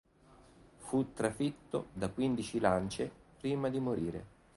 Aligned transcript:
Fu 0.79 1.13
trafitto 1.13 1.89
da 1.93 2.09
quindici 2.09 2.57
lance 2.59 3.07
prima 3.39 3.69
di 3.69 3.79
morire. 3.79 4.25